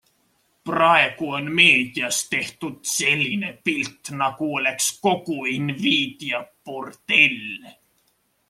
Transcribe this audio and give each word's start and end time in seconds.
Praegu 0.69 1.27
on 1.39 1.49
meedias 1.59 2.21
tehtud 2.31 2.79
selline 2.93 3.53
pilt, 3.69 4.11
nagu 4.23 4.49
oleks 4.61 4.89
kogu 5.07 5.39
Invidia 5.55 6.45
bordell. 6.71 7.41